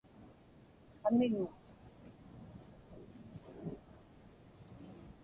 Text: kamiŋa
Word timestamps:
kamiŋa 1.01 1.45